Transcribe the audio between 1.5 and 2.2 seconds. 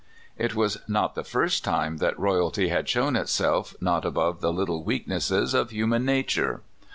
time that